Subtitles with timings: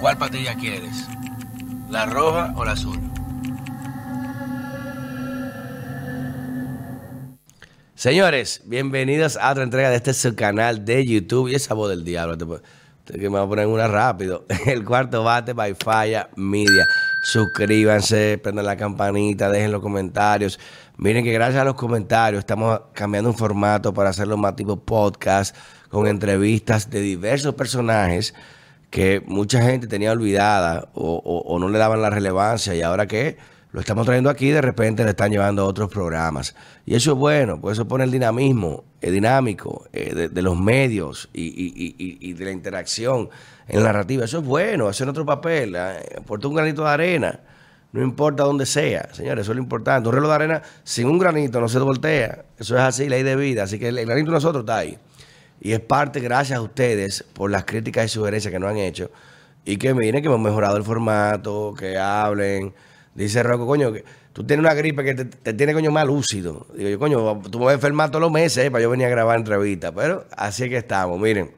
[0.00, 1.06] ¿Cuál patilla quieres?
[1.90, 2.98] ¿La roja o la azul?
[7.94, 11.48] Señores, bienvenidos a otra entrega de este su canal de YouTube.
[11.48, 14.46] Y esa voz del diablo, me voy a poner una rápido.
[14.66, 16.86] El cuarto bate by Falla Media.
[17.22, 20.58] Suscríbanse, prendan la campanita, dejen los comentarios.
[20.96, 25.54] Miren que gracias a los comentarios estamos cambiando un formato para hacerlo más tipo podcast,
[25.90, 28.32] con entrevistas de diversos personajes
[28.90, 33.38] que mucha gente tenía olvidada o, no le daban la relevancia y ahora que
[33.72, 36.56] lo estamos trayendo aquí, de repente le están llevando a otros programas.
[36.84, 41.30] Y eso es bueno, pues eso pone el dinamismo el dinámico eh, de, los medios
[41.32, 43.30] y, de la interacción
[43.66, 44.24] en la narrativa.
[44.24, 47.40] Eso es bueno, hacer otro papel, eh, un granito de arena,
[47.92, 50.08] no importa dónde sea, señores, eso es lo importante.
[50.08, 53.36] Un reloj de arena sin un granito no se voltea, eso es así, ley de
[53.36, 54.98] vida, así que el granito de nosotros está ahí.
[55.60, 59.10] Y es parte, gracias a ustedes, por las críticas y sugerencias que nos han hecho.
[59.64, 62.72] Y que miren que hemos mejorado el formato, que hablen.
[63.14, 66.66] Dice Rocco, coño, que tú tienes una gripe que te, tiene coño más lúcido.
[66.74, 69.06] Digo yo, coño, tú me vas a enfermar todos los meses eh, para yo venir
[69.06, 69.92] a grabar entrevistas.
[69.94, 71.50] Pero así es que estamos, miren.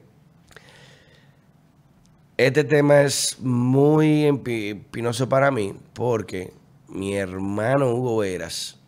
[2.36, 6.52] Este tema es muy empinoso para mí porque
[6.88, 8.80] mi hermano Hugo Veras,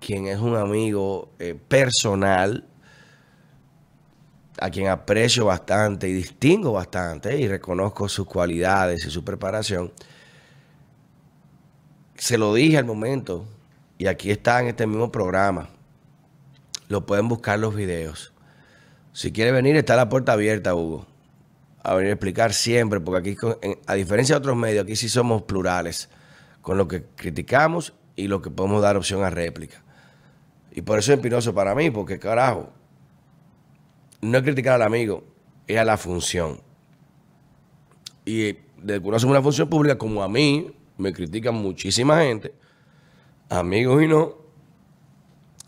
[0.00, 2.66] quien es un amigo eh, personal,
[4.60, 9.92] a quien aprecio bastante y distingo bastante y reconozco sus cualidades y su preparación,
[12.16, 13.44] se lo dije al momento
[13.98, 15.68] y aquí está en este mismo programa.
[16.88, 18.32] Lo pueden buscar los videos.
[19.12, 21.06] Si quiere venir, está la puerta abierta, Hugo.
[21.82, 23.36] A venir a explicar siempre, porque aquí,
[23.86, 26.08] a diferencia de otros medios, aquí sí somos plurales
[26.62, 29.82] con lo que criticamos y lo que podemos dar opción a réplica.
[30.72, 32.72] Y por eso es empinoso para mí, porque carajo,
[34.24, 35.22] no es criticar al amigo,
[35.66, 36.60] es a la función.
[38.24, 42.54] Y de que uno hace una función pública, como a mí, me critican muchísima gente,
[43.50, 44.36] amigos y no,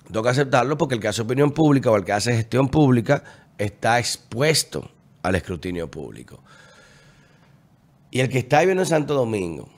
[0.06, 3.22] tengo que aceptarlo porque el que hace opinión pública o el que hace gestión pública
[3.58, 4.90] está expuesto
[5.22, 6.42] al escrutinio público.
[8.10, 9.68] Y el que está viviendo en Santo Domingo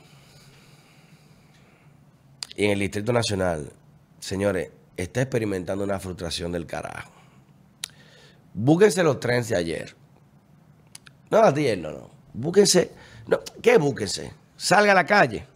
[2.55, 3.73] y en el Distrito Nacional,
[4.21, 7.18] señores, está experimentando una frustración del carajo.
[8.55, 9.97] Búsquense los trenes de ayer.
[11.31, 12.11] No, ayer no, no.
[12.33, 12.93] Búsquense.
[13.27, 14.33] No, ¿Qué búsquense?
[14.57, 15.47] Salga a la calle.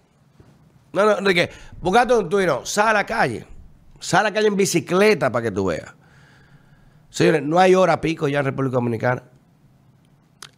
[0.92, 1.50] No, no, Enrique,
[1.80, 3.46] buscate un tuyo, sal a la calle.
[3.98, 5.94] Sal a la calle en bicicleta para que tú veas.
[7.08, 9.22] Señores, no hay hora pico ya en República Dominicana.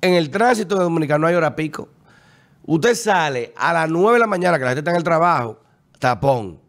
[0.00, 1.88] En el tránsito de Dominicana no hay hora pico.
[2.66, 5.60] Usted sale a las 9 de la mañana, que la gente está en el trabajo,
[5.98, 6.60] tapón.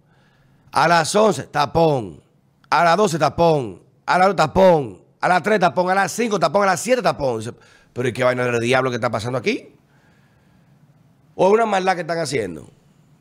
[0.72, 2.22] A las 11, tapón.
[2.70, 3.81] A las 12, tapón.
[4.06, 7.02] A las 2, tapón a las 3 tapón, a las 5 tapón, a las 7
[7.02, 7.41] tapón.
[7.94, 9.69] Pero ¿y qué vaina del diablo que está pasando aquí?
[11.34, 12.69] ¿O es una maldad que están haciendo?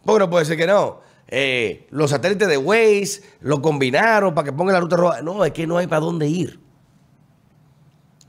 [0.05, 1.01] Porque no puede ser que no.
[1.29, 5.23] Eh, los satélites de Waze lo combinaron para que ponga la ruta roja.
[5.23, 6.61] No, es que no hay para dónde ir.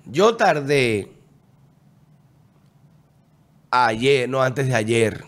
[0.06, 1.12] Yo tardé
[3.72, 5.25] ayer, no antes de ayer,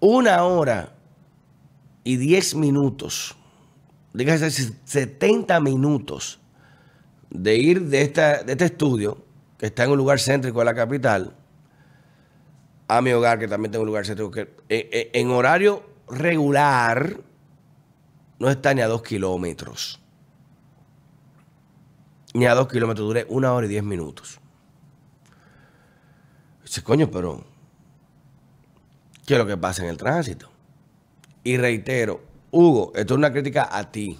[0.00, 0.94] una hora
[2.04, 3.36] y diez minutos,
[4.14, 6.40] dígase 70 minutos
[7.42, 9.24] de ir de, esta, de este estudio,
[9.58, 11.34] que está en un lugar céntrico de la capital,
[12.88, 17.18] a mi hogar, que también tengo un lugar céntrico, eh, eh, en horario regular
[18.38, 20.00] no está ni a dos kilómetros.
[22.34, 24.38] Ni a dos kilómetros, duré una hora y diez minutos.
[26.62, 27.44] Dice, coño, pero
[29.24, 30.50] ¿qué es lo que pasa en el tránsito?
[31.44, 34.18] Y reitero, Hugo, esto es una crítica a ti,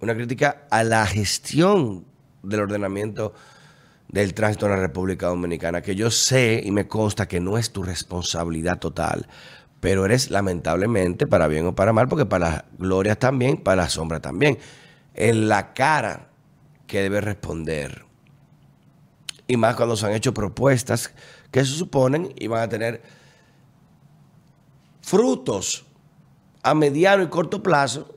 [0.00, 2.06] una crítica a la gestión
[2.42, 3.34] del ordenamiento
[4.08, 7.72] del tránsito en la República Dominicana, que yo sé y me consta que no es
[7.72, 9.28] tu responsabilidad total,
[9.80, 13.88] pero eres lamentablemente, para bien o para mal, porque para la gloria también, para la
[13.88, 14.58] sombra también,
[15.14, 16.28] en la cara
[16.86, 18.04] que debe responder.
[19.46, 21.12] Y más cuando se han hecho propuestas
[21.50, 23.02] que se suponen y van a tener
[25.00, 25.84] frutos
[26.62, 28.14] a mediano y corto plazo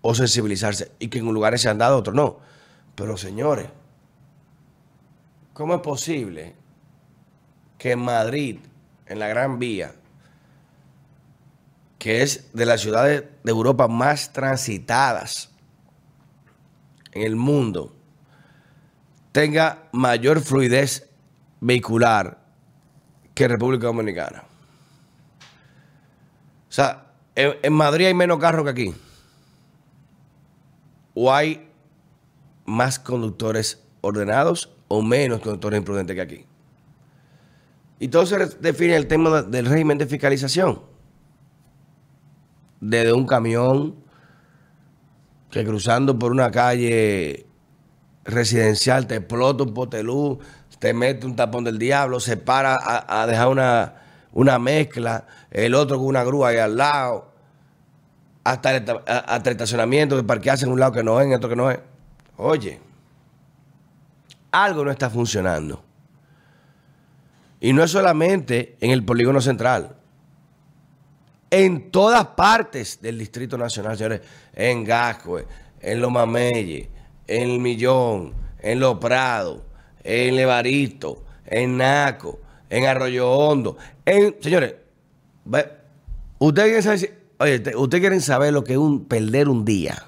[0.00, 2.38] o sensibilizarse y que en lugares se han dado, otros no.
[2.94, 3.68] Pero señores,
[5.52, 6.54] ¿cómo es posible
[7.78, 8.60] que en Madrid,
[9.06, 9.94] en la Gran Vía,
[11.98, 15.50] que es de las ciudades de Europa más transitadas
[17.12, 17.94] en el mundo,
[19.32, 21.08] tenga mayor fluidez
[21.60, 22.38] vehicular
[23.34, 24.44] que República Dominicana?
[26.68, 28.94] O sea, en, Madrid hay menos carros que aquí.
[31.14, 31.70] O hay
[32.64, 36.46] más conductores ordenados o menos conductores imprudentes que aquí.
[37.98, 40.82] Y todo se define el tema del régimen de fiscalización.
[42.80, 43.96] Desde un camión
[45.50, 47.46] que cruzando por una calle
[48.24, 50.38] residencial te explota un potelú,
[50.78, 53.94] te mete un tapón del diablo, se para a, dejar una,
[54.32, 57.32] una, mezcla, el otro con una grúa ahí al lado,
[58.42, 61.56] hasta el, hasta estacionamiento de parquearse en un lado que no es, en otro que
[61.56, 61.78] no es.
[62.36, 62.80] Oye,
[64.50, 65.82] algo no está funcionando.
[67.60, 69.96] Y no es solamente en el polígono central.
[71.50, 74.20] En todas partes del Distrito Nacional, señores.
[74.52, 75.46] En Gascue,
[75.80, 76.88] en Los Mameyes,
[77.26, 79.60] en El Millón, en Los Prados,
[80.02, 82.40] en Levarito, en Naco,
[82.70, 83.76] en Arroyo Hondo.
[84.04, 84.74] En, señores,
[86.38, 90.04] ustedes quieren saber, ustedes quieren saber lo que es un perder un día.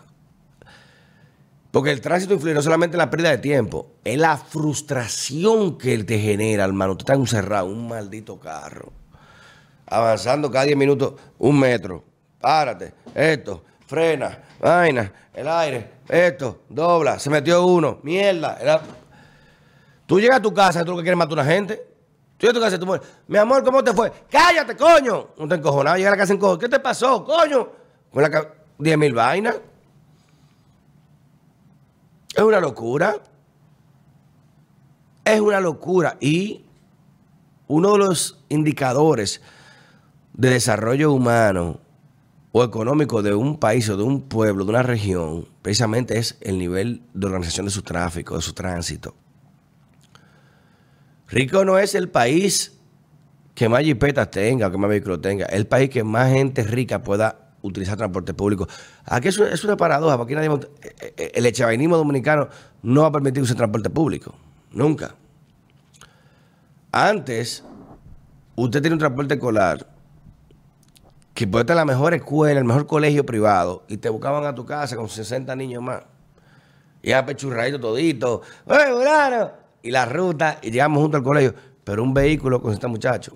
[1.70, 6.04] Porque el tránsito influye no solamente en la pérdida de tiempo, es la frustración que
[6.04, 6.96] te genera, hermano.
[6.96, 8.92] Tú estás encerrado, un maldito carro,
[9.86, 12.04] avanzando cada 10 minutos un metro.
[12.40, 18.82] Párate, esto, frena, vaina, el aire, esto, dobla, se metió uno, mierda.
[20.06, 21.84] Tú llegas a tu casa tú lo que quieres matar a una gente.
[22.38, 23.06] Tú llegas a tu casa tú.
[23.26, 24.12] Mi amor, ¿cómo te fue?
[24.30, 25.30] ¡Cállate, coño!
[25.36, 26.58] No te encojonado, llega a la casa en cojo.
[26.58, 27.68] ¿Qué te pasó, coño?
[28.12, 29.56] Con la 10 mil vainas.
[32.36, 33.16] Es una locura.
[35.24, 36.18] Es una locura.
[36.20, 36.66] Y
[37.66, 39.40] uno de los indicadores
[40.34, 41.80] de desarrollo humano
[42.52, 46.58] o económico de un país o de un pueblo, de una región, precisamente es el
[46.58, 49.14] nivel de organización de su tráfico, de su tránsito.
[51.28, 52.78] Rico no es el país
[53.54, 57.45] que más jipetas tenga que más vehículos tenga, el país que más gente rica pueda
[57.62, 58.68] utilizar transporte público.
[59.04, 60.48] Aquí es, una paradoja, porque nadie,
[60.82, 62.48] eh, eh, el echavainismo dominicano
[62.82, 64.34] no ha permitido usar transporte público.
[64.72, 65.14] Nunca.
[66.92, 67.64] Antes,
[68.54, 69.86] usted tiene un transporte escolar
[71.34, 74.54] que puede estar en la mejor escuela, el mejor colegio privado, y te buscaban a
[74.54, 76.02] tu casa con 60 niños más.
[77.02, 78.42] Y apechurradito todito.
[78.66, 79.48] ¡Eh,
[79.82, 81.54] Y la ruta, y llegamos junto al colegio.
[81.84, 83.34] Pero un vehículo con 60 muchachos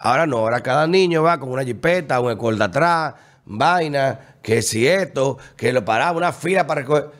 [0.00, 3.14] Ahora no, ahora cada niño va con una jipeta, un escolta atrás,
[3.44, 7.10] vaina, que si esto, que lo paraba, una fila para recoger.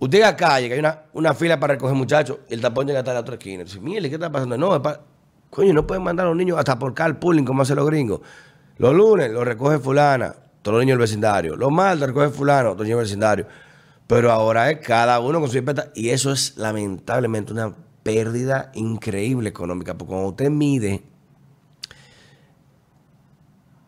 [0.00, 3.12] Usted a calle, que hay una, una fila para recoger muchachos, el tapón llega hasta
[3.12, 3.64] la otra esquina.
[3.64, 4.56] Dice, mire, ¿qué está pasando?
[4.56, 4.80] No.
[5.50, 8.20] Coño, no pueden mandar a los niños hasta por carpooling, como hacen los gringos.
[8.76, 11.56] Los lunes los recoge fulana, todos los niños del vecindario.
[11.56, 13.46] Los martes recoge fulano, todos los niños del vecindario.
[14.06, 15.90] Pero ahora es cada uno con su jipeta.
[15.94, 19.94] Y eso es lamentablemente una pérdida increíble económica.
[19.94, 21.02] Porque cuando usted mide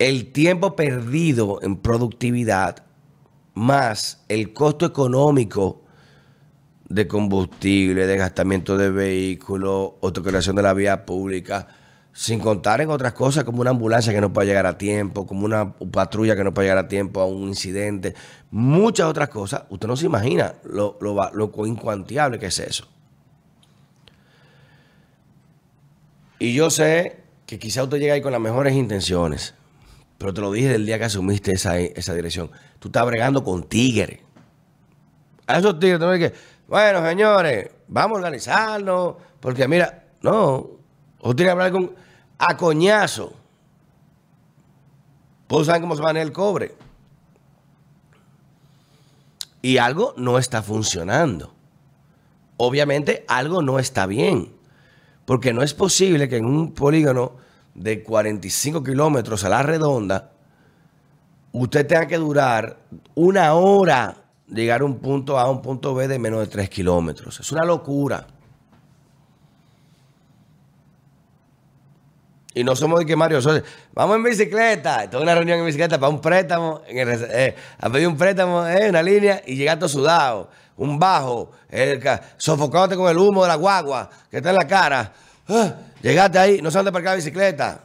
[0.00, 2.84] el tiempo perdido en productividad
[3.52, 5.82] más el costo económico
[6.88, 11.68] de combustible, de gastamiento de vehículos, autocreación de la vía pública,
[12.14, 15.44] sin contar en otras cosas como una ambulancia que no puede llegar a tiempo, como
[15.44, 18.14] una patrulla que no puede llegar a tiempo a un incidente,
[18.50, 22.88] muchas otras cosas, usted no se imagina lo, lo, lo incuantiable que es eso.
[26.38, 29.54] Y yo sé que quizá usted llega ahí con las mejores intenciones,
[30.20, 32.50] pero te lo dije el día que asumiste esa, esa dirección.
[32.78, 34.20] Tú estás bregando con tigres.
[35.46, 36.34] A esos tigres, tú que,
[36.68, 39.14] bueno, señores, vamos a organizarnos.
[39.40, 40.72] Porque mira, no,
[41.22, 41.94] usted tiene que hablar con
[42.36, 43.32] a coñazo.
[45.46, 46.74] Pues saben cómo se maneja el cobre.
[49.62, 51.54] Y algo no está funcionando.
[52.58, 54.52] Obviamente algo no está bien.
[55.24, 57.36] Porque no es posible que en un polígono
[57.74, 60.32] de 45 kilómetros a la redonda,
[61.52, 62.78] usted tenga que durar
[63.14, 64.16] una hora
[64.48, 67.40] llegar a un punto A a un punto B de menos de 3 kilómetros.
[67.40, 68.26] Es una locura.
[72.52, 73.38] Y no somos de que Mario
[73.92, 75.08] Vamos en bicicleta.
[75.08, 76.82] Tengo una reunión en bicicleta para un préstamo.
[76.88, 80.50] En eh, a pedir un préstamo en eh, una línea y llegar todo sudado.
[80.76, 81.52] Un bajo.
[81.68, 82.02] El,
[82.36, 85.12] sofocándote con el humo de la guagua que está en la cara.
[85.50, 87.84] Ah, llegaste ahí, no sabes dónde parcar la bicicleta.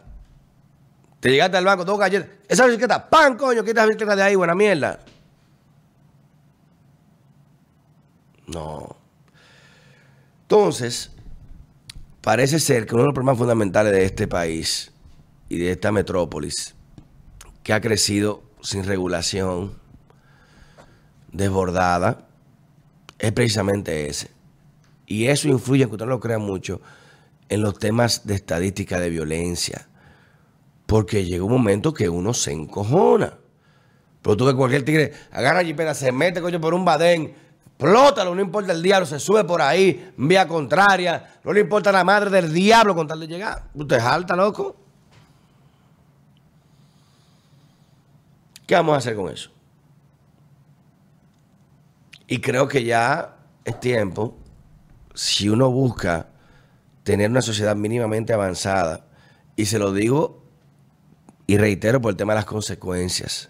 [1.19, 2.29] Te llegaste al banco, dos galletas.
[2.47, 3.63] Esa bicicleta, ¡pam, coño!
[3.63, 4.99] Quita la bicicleta de ahí, buena mierda.
[8.45, 8.95] No.
[10.43, 11.11] Entonces,
[12.21, 14.91] parece ser que uno de los problemas fundamentales de este país
[15.49, 16.75] y de esta metrópolis,
[17.63, 19.79] que ha crecido sin regulación,
[21.31, 22.27] desbordada,
[23.17, 24.29] es precisamente ese.
[25.07, 26.81] Y eso influye, aunque usted no lo crea mucho,
[27.49, 29.87] en los temas de estadística de violencia.
[30.85, 33.37] Porque llega un momento que uno se encojona.
[34.21, 37.35] Pero tú que cualquier tigre agarra y se mete coño por un badén,
[37.67, 42.03] explótalo, no importa el diablo, se sube por ahí, vía contraria, no le importa la
[42.03, 43.65] madre del diablo con tal de llegar.
[43.73, 44.75] Usted es alta, loco.
[48.65, 49.51] ¿Qué vamos a hacer con eso?
[52.27, 54.35] Y creo que ya es tiempo,
[55.13, 56.29] si uno busca
[57.05, 59.05] tener una sociedad mínimamente avanzada,
[59.55, 60.43] y se lo digo
[61.47, 63.47] y reitero por el tema de las consecuencias.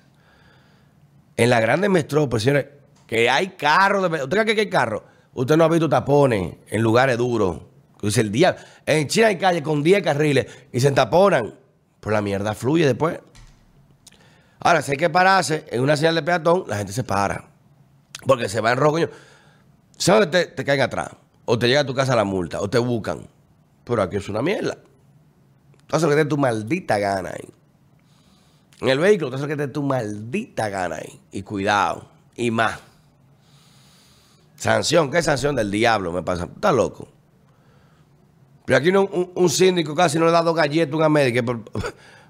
[1.38, 2.68] En las grandes metrópolis, señores,
[3.08, 4.12] que hay carros.
[4.12, 5.04] ¿Usted cree que hay carros?
[5.34, 7.62] Usted no ha visto tapones en lugares duros.
[8.02, 8.56] El día.
[8.86, 11.56] En China hay calles con 10 carriles y se taponan.
[12.00, 13.20] Pero la mierda fluye después.
[14.60, 17.50] Ahora, si hay que pararse en una señal de peatón, la gente se para.
[18.28, 18.98] Porque se va en rojo.
[19.98, 21.10] ¿Sabes te, te caen atrás?
[21.46, 23.28] O te llega a tu casa la multa, o te buscan.
[23.86, 24.78] Pero aquí es una mierda.
[25.82, 27.50] Entonces, que te tu maldita gana ahí.
[28.82, 31.22] En el vehículo, entonces que te tu maldita gana ahí.
[31.32, 32.10] Y cuidado.
[32.36, 32.80] Y más.
[34.58, 36.46] Sanción, ¿qué sanción del diablo me pasa?
[36.46, 37.08] Está loco.
[38.66, 41.64] Pero aquí un, síndico casi no le ha dado galletas a un médico por,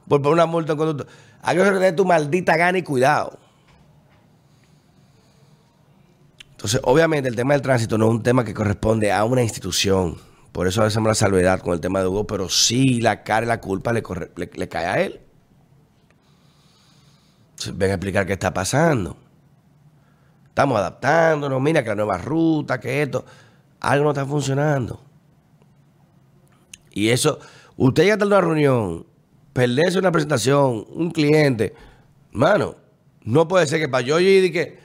[0.21, 1.07] por, una multa en conducto.
[1.41, 3.39] Hay que de tu maldita gana y cuidado.
[6.51, 10.17] Entonces, obviamente, el tema del tránsito no es un tema que corresponde a una institución.
[10.55, 13.49] Por eso hacemos la salvedad con el tema de Hugo, pero sí la cara y
[13.49, 14.01] la culpa le,
[14.69, 15.19] cae a él.
[17.73, 19.17] Ven a explicar qué está pasando.
[20.47, 23.25] Estamos adaptándonos, mira que la nueva ruta, que esto,
[23.81, 25.03] algo no está funcionando.
[26.91, 27.37] Y eso,
[27.75, 29.05] usted llega a una reunión,
[29.51, 31.73] perderse una presentación, un cliente,
[32.31, 32.77] mano,
[33.23, 34.79] no puede ser que para yo ir y que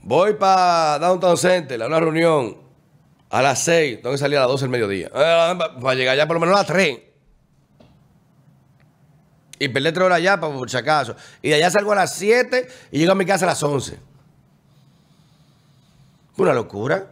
[0.00, 2.67] voy para Downtown Center a una reunión
[3.30, 6.26] a las 6, tengo que salir a las 12 del mediodía, eh, para llegar ya
[6.26, 6.98] por lo menos a las 3.
[9.60, 11.16] Y perder 3 horas allá, por si acaso.
[11.42, 13.98] Y de allá salgo a las 7 y llego a mi casa a las 11.
[16.36, 17.10] Una locura.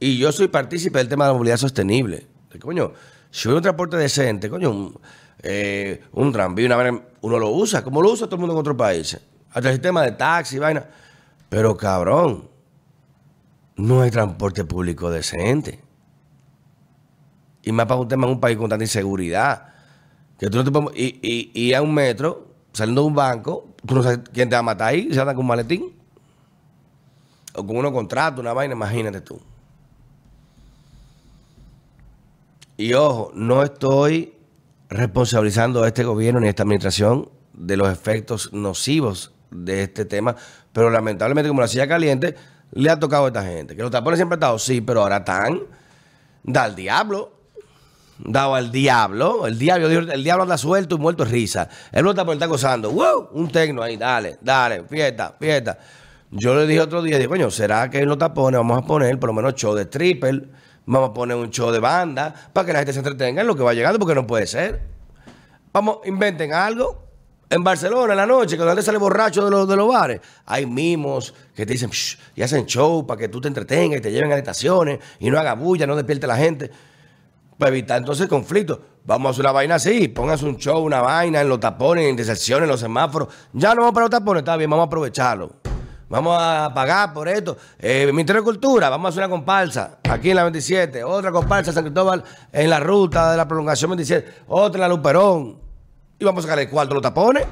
[0.00, 2.26] Y yo soy partícipe del tema de la movilidad sostenible.
[2.60, 2.92] Coño,
[3.30, 5.00] si hubiera un transporte decente, coño, un,
[5.42, 8.76] eh, un tranvía, una uno lo usa, como lo usa todo el mundo en otros
[8.76, 9.20] países.
[9.50, 10.86] Hasta el sistema de taxi, vaina.
[11.50, 12.48] Pero cabrón,
[13.76, 15.80] no hay transporte público decente.
[17.62, 19.74] Y más para un tema en un país con tanta inseguridad.
[20.38, 23.74] Que tú no te puedes, y, y, y, a un metro, saliendo de un banco,
[23.86, 25.92] tú no sabes quién te va a matar ahí, se anda con un maletín
[27.54, 29.40] o con unos contratos, una vaina, imagínate tú.
[32.76, 34.34] Y ojo, no estoy
[34.90, 40.36] responsabilizando a este gobierno ni a esta administración de los efectos nocivos de este tema,
[40.72, 42.36] pero lamentablemente como la silla caliente
[42.72, 43.76] le ha tocado a esta gente.
[43.76, 45.62] Que los tapones siempre han estado, sí, pero ahora están,
[46.42, 47.32] da al diablo,
[48.18, 51.68] dado al diablo, el diablo, el diablo anda suelto y muerto de risa.
[51.92, 53.28] El no está gozando, ¡wow!
[53.32, 55.78] Un tecno ahí, dale, dale, fiesta, fiesta.
[56.30, 59.18] Yo le dije otro día, dije, coño, ¿será que en los tapones vamos a poner
[59.18, 60.48] por lo menos show de triple?
[60.86, 63.56] Vamos a poner un show de banda para que la gente se entretenga en lo
[63.56, 64.82] que va llegando, porque no puede ser.
[65.72, 67.05] Vamos, inventen algo.
[67.48, 70.66] En Barcelona, en la noche, cuando gente sale borracho de los, de los bares, hay
[70.66, 71.90] mimos que te dicen
[72.34, 75.38] y hacen show para que tú te entretengas y te lleven a estaciones y no
[75.38, 76.70] haga bulla, no despierte la gente.
[77.56, 78.80] Para evitar entonces el conflicto.
[79.04, 82.10] Vamos a hacer una vaina así, pónganse un show, una vaina en los tapones, en
[82.10, 83.28] intersecciones, en los semáforos.
[83.52, 85.52] Ya no vamos para los tapones, está bien, vamos a aprovecharlo.
[86.08, 87.56] Vamos a pagar por esto.
[87.78, 91.70] Eh, Ministerio de Cultura, vamos a hacer una comparsa aquí en la 27, otra comparsa
[91.70, 95.65] en San Cristóbal en la ruta de la prolongación 27, otra en la Luperón.
[96.18, 97.46] Y vamos a sacar el cuarto los tapones.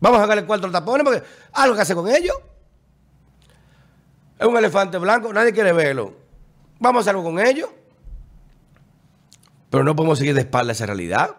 [0.00, 2.36] Vamos a sacar el cuarto los tapones porque algo que hacer con ellos.
[4.38, 6.14] Es un elefante blanco, nadie quiere verlo.
[6.78, 7.68] Vamos a hacer algo con ellos.
[9.70, 11.36] Pero no podemos seguir de espalda esa realidad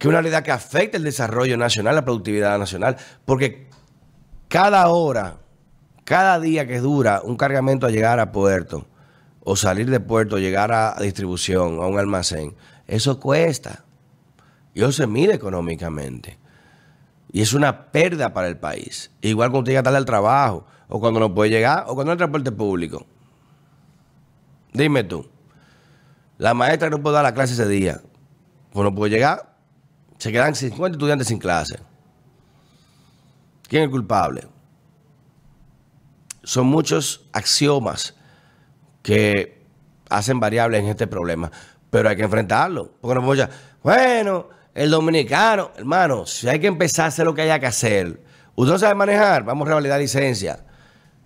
[0.00, 2.96] que una realidad que afecta el desarrollo nacional, la productividad nacional,
[3.26, 3.68] porque
[4.48, 5.36] cada hora,
[6.04, 8.86] cada día que dura un cargamento a llegar a puerto,
[9.44, 12.56] o salir de puerto, llegar a distribución, a un almacén,
[12.90, 13.84] eso cuesta.
[14.74, 16.38] Y eso se mide económicamente.
[17.32, 19.10] Y es una pérdida para el país.
[19.20, 22.18] Igual cuando llega tarde al trabajo, o cuando no puede llegar, o cuando no hay
[22.18, 23.06] transporte público.
[24.72, 25.26] Dime tú,
[26.38, 28.00] la maestra no puede dar la clase ese día,
[28.72, 29.56] pues no puede llegar,
[30.18, 31.78] se quedan 50 estudiantes sin clase.
[33.68, 34.48] ¿Quién es el culpable?
[36.42, 38.16] Son muchos axiomas
[39.02, 39.64] que
[40.08, 41.52] hacen variables en este problema,
[41.90, 42.92] pero hay que enfrentarlo.
[43.00, 43.50] Porque no ya,
[43.82, 48.22] bueno, el dominicano, hermano, si hay que empezar a hacer lo que haya que hacer,
[48.54, 50.64] usted sabe manejar, vamos a revalidar licencia.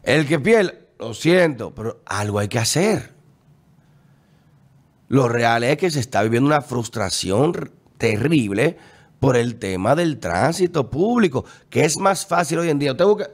[0.02, 3.12] El que pierde, lo siento, pero algo hay que hacer.
[5.08, 8.76] Lo real es que se está viviendo una frustración terrible
[9.20, 12.92] por el tema del tránsito público, que es más fácil hoy en día.
[12.92, 13.30] Usted busca,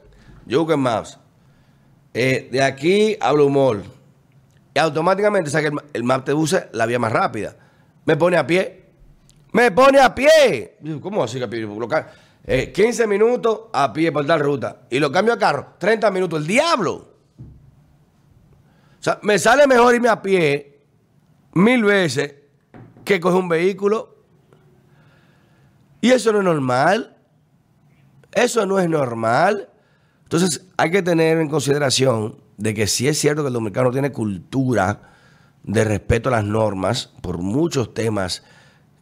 [0.46, 1.18] yo busco en Maps.
[2.12, 3.82] Eh, de aquí a Blue.
[4.74, 7.56] Y automáticamente saca el, el map te usa la vía más rápida.
[8.04, 8.84] Me pone a pie.
[9.52, 10.78] Me pone a pie.
[11.00, 11.60] ¿Cómo así que a pie?
[11.60, 11.88] Lo
[12.44, 14.82] eh, 15 minutos a pie por tal ruta.
[14.90, 15.74] Y lo cambio a carro.
[15.78, 16.40] 30 minutos.
[16.40, 16.94] El diablo.
[18.98, 20.80] O sea, me sale mejor irme a pie
[21.54, 22.34] mil veces
[23.04, 24.16] que coger un vehículo.
[26.00, 27.16] Y eso no es normal.
[28.32, 29.69] Eso no es normal.
[30.30, 34.12] Entonces hay que tener en consideración de que sí es cierto que el dominicano tiene
[34.12, 35.10] cultura
[35.64, 38.44] de respeto a las normas por muchos temas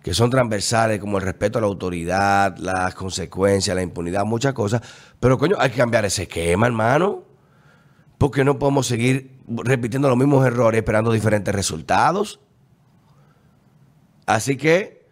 [0.02, 4.80] que son transversales, como el respeto a la autoridad, las consecuencias, la impunidad, muchas cosas.
[5.20, 7.24] Pero coño, hay que cambiar ese esquema, hermano.
[8.16, 12.40] Porque no podemos seguir repitiendo los mismos errores esperando diferentes resultados.
[14.24, 15.06] Así que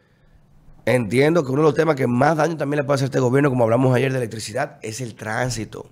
[0.87, 3.20] entiendo que uno de los temas que más daño también le puede hacer a este
[3.20, 5.90] gobierno, como hablamos ayer de electricidad, es el tránsito.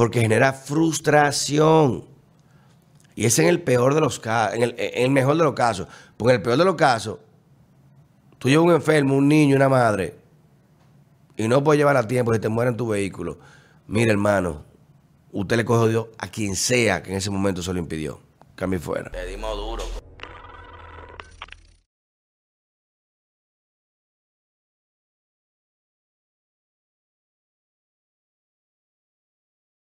[0.00, 2.06] Porque genera frustración.
[3.14, 5.88] Y es en el peor de los casos, en el, mejor de los casos.
[6.16, 7.18] Porque en el peor de los casos,
[8.38, 10.14] tú llevas un enfermo, un niño, una madre,
[11.36, 13.40] y no puedes llevar a tiempo, se te muere en tu vehículo.
[13.88, 14.64] Mire, hermano,
[15.32, 18.22] usted le coge Dios a quien sea que en ese momento se lo impidió.
[18.54, 19.12] Cambie fuera.
[19.28, 19.69] Dimos duro.